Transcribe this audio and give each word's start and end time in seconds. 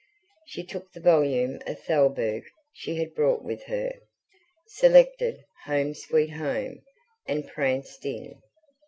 She 0.47 0.63
took 0.65 0.91
the 0.91 0.99
volume 0.99 1.59
of 1.67 1.77
Thalberg 1.83 2.43
she 2.73 2.95
had 2.95 3.13
brought 3.13 3.43
with 3.43 3.65
her, 3.65 3.91
selected 4.65 5.43
"Home, 5.65 5.93
Sweet 5.93 6.31
Home", 6.31 6.81
and 7.27 7.47
pranced 7.47 8.03
in. 8.07 8.41